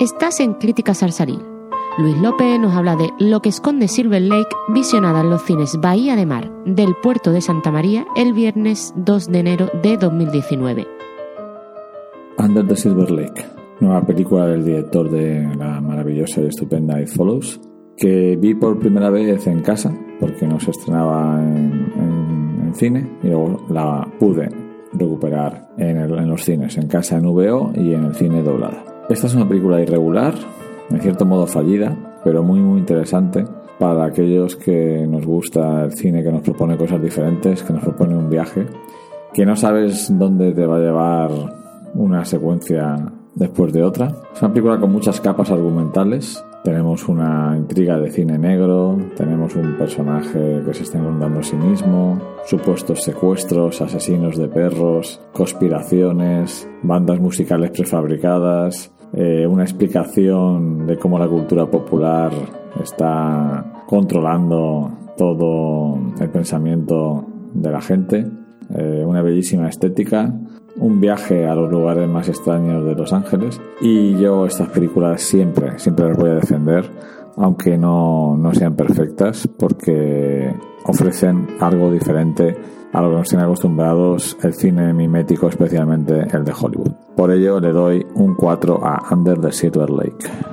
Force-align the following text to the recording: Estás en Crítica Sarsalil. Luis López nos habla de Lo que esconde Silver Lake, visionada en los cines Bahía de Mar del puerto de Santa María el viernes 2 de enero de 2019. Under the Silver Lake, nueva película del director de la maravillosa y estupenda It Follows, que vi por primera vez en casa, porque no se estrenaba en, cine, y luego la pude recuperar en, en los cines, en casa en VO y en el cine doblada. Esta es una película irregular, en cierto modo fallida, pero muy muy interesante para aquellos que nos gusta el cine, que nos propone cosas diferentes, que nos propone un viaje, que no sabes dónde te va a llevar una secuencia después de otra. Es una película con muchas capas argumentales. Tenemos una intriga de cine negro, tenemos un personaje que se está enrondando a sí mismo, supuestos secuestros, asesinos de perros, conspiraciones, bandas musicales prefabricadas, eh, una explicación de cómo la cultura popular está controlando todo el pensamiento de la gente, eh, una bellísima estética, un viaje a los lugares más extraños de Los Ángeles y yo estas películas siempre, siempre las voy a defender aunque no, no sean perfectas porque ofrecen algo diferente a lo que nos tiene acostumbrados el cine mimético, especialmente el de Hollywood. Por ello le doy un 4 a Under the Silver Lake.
Estás 0.00 0.40
en 0.40 0.54
Crítica 0.54 0.94
Sarsalil. 0.94 1.42
Luis 1.98 2.16
López 2.16 2.58
nos 2.58 2.74
habla 2.74 2.96
de 2.96 3.10
Lo 3.18 3.42
que 3.42 3.50
esconde 3.50 3.86
Silver 3.86 4.22
Lake, 4.22 4.48
visionada 4.72 5.20
en 5.20 5.28
los 5.28 5.42
cines 5.42 5.78
Bahía 5.78 6.16
de 6.16 6.24
Mar 6.24 6.50
del 6.64 6.94
puerto 7.02 7.32
de 7.32 7.42
Santa 7.42 7.70
María 7.70 8.06
el 8.16 8.32
viernes 8.32 8.94
2 8.96 9.26
de 9.26 9.38
enero 9.40 9.68
de 9.82 9.98
2019. 9.98 10.86
Under 12.38 12.66
the 12.66 12.76
Silver 12.76 13.10
Lake, 13.10 13.44
nueva 13.80 14.00
película 14.06 14.46
del 14.46 14.64
director 14.64 15.10
de 15.10 15.54
la 15.54 15.82
maravillosa 15.82 16.40
y 16.40 16.46
estupenda 16.46 16.98
It 16.98 17.08
Follows, 17.08 17.60
que 17.94 18.38
vi 18.40 18.54
por 18.54 18.78
primera 18.78 19.10
vez 19.10 19.46
en 19.46 19.60
casa, 19.60 19.94
porque 20.18 20.46
no 20.46 20.58
se 20.60 20.70
estrenaba 20.70 21.42
en, 21.42 22.72
cine, 22.72 23.18
y 23.22 23.26
luego 23.26 23.66
la 23.68 24.08
pude 24.18 24.48
recuperar 24.94 25.68
en, 25.76 25.98
en 25.98 26.28
los 26.30 26.42
cines, 26.42 26.78
en 26.78 26.88
casa 26.88 27.18
en 27.18 27.24
VO 27.24 27.72
y 27.74 27.92
en 27.92 28.06
el 28.06 28.14
cine 28.14 28.42
doblada. 28.42 28.82
Esta 29.10 29.26
es 29.26 29.34
una 29.34 29.48
película 29.48 29.80
irregular, 29.80 30.34
en 30.88 31.00
cierto 31.00 31.26
modo 31.26 31.44
fallida, 31.44 31.96
pero 32.22 32.44
muy 32.44 32.60
muy 32.60 32.78
interesante 32.78 33.44
para 33.76 34.04
aquellos 34.04 34.54
que 34.54 35.04
nos 35.04 35.26
gusta 35.26 35.82
el 35.82 35.94
cine, 35.94 36.22
que 36.22 36.30
nos 36.30 36.42
propone 36.42 36.76
cosas 36.76 37.02
diferentes, 37.02 37.64
que 37.64 37.72
nos 37.72 37.82
propone 37.82 38.16
un 38.16 38.30
viaje, 38.30 38.68
que 39.34 39.44
no 39.44 39.56
sabes 39.56 40.16
dónde 40.16 40.52
te 40.52 40.64
va 40.64 40.76
a 40.76 40.80
llevar 40.80 41.30
una 41.94 42.24
secuencia 42.24 43.04
después 43.34 43.72
de 43.72 43.82
otra. 43.82 44.14
Es 44.32 44.42
una 44.42 44.52
película 44.52 44.78
con 44.78 44.92
muchas 44.92 45.20
capas 45.20 45.50
argumentales. 45.50 46.44
Tenemos 46.62 47.08
una 47.08 47.56
intriga 47.56 47.98
de 47.98 48.12
cine 48.12 48.38
negro, 48.38 48.96
tenemos 49.16 49.56
un 49.56 49.76
personaje 49.76 50.62
que 50.64 50.72
se 50.72 50.84
está 50.84 50.98
enrondando 50.98 51.40
a 51.40 51.42
sí 51.42 51.56
mismo, 51.56 52.20
supuestos 52.46 53.02
secuestros, 53.02 53.80
asesinos 53.80 54.36
de 54.36 54.46
perros, 54.46 55.20
conspiraciones, 55.32 56.68
bandas 56.82 57.18
musicales 57.18 57.72
prefabricadas, 57.72 58.92
eh, 59.12 59.46
una 59.46 59.64
explicación 59.64 60.86
de 60.86 60.96
cómo 60.96 61.18
la 61.18 61.28
cultura 61.28 61.66
popular 61.66 62.32
está 62.82 63.82
controlando 63.86 64.90
todo 65.16 65.98
el 66.20 66.30
pensamiento 66.30 67.26
de 67.52 67.70
la 67.70 67.80
gente, 67.80 68.26
eh, 68.74 69.04
una 69.04 69.22
bellísima 69.22 69.68
estética, 69.68 70.32
un 70.80 71.00
viaje 71.00 71.46
a 71.46 71.54
los 71.54 71.70
lugares 71.70 72.08
más 72.08 72.28
extraños 72.28 72.84
de 72.84 72.94
Los 72.94 73.12
Ángeles 73.12 73.60
y 73.80 74.16
yo 74.18 74.46
estas 74.46 74.68
películas 74.70 75.22
siempre, 75.22 75.78
siempre 75.78 76.08
las 76.08 76.16
voy 76.16 76.30
a 76.30 76.34
defender 76.34 76.90
aunque 77.36 77.78
no, 77.78 78.36
no 78.36 78.54
sean 78.54 78.74
perfectas 78.74 79.48
porque 79.58 80.54
ofrecen 80.84 81.46
algo 81.60 81.90
diferente 81.90 82.56
a 82.92 83.00
lo 83.00 83.10
que 83.10 83.16
nos 83.16 83.28
tiene 83.28 83.44
acostumbrados 83.44 84.36
el 84.42 84.52
cine 84.52 84.92
mimético, 84.92 85.48
especialmente 85.48 86.26
el 86.32 86.44
de 86.44 86.52
Hollywood. 86.52 86.92
Por 87.16 87.30
ello 87.30 87.60
le 87.60 87.72
doy 87.72 88.06
un 88.14 88.34
4 88.34 88.84
a 88.84 89.14
Under 89.14 89.40
the 89.40 89.52
Silver 89.52 89.90
Lake. 89.90 90.49